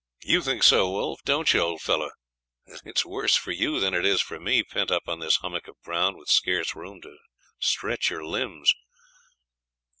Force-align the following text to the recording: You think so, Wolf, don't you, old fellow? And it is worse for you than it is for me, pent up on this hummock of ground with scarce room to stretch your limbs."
You 0.23 0.41
think 0.41 0.63
so, 0.63 0.89
Wolf, 0.89 1.19
don't 1.25 1.53
you, 1.53 1.59
old 1.59 1.81
fellow? 1.81 2.09
And 2.65 2.75
it 2.85 2.97
is 2.97 3.05
worse 3.05 3.35
for 3.35 3.51
you 3.51 3.79
than 3.79 3.93
it 3.93 4.03
is 4.03 4.19
for 4.19 4.39
me, 4.39 4.63
pent 4.63 4.89
up 4.89 5.03
on 5.07 5.19
this 5.19 5.35
hummock 5.35 5.67
of 5.67 5.79
ground 5.83 6.17
with 6.17 6.27
scarce 6.27 6.73
room 6.75 7.01
to 7.03 7.17
stretch 7.59 8.09
your 8.09 8.25
limbs." 8.25 8.73